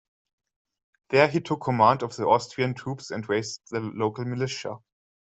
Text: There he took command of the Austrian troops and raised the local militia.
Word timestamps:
There 1.09 1.27
he 1.27 1.41
took 1.41 1.61
command 1.61 2.01
of 2.01 2.15
the 2.15 2.25
Austrian 2.25 2.73
troops 2.73 3.11
and 3.11 3.29
raised 3.29 3.61
the 3.69 3.81
local 3.81 4.25
militia. 4.25 4.77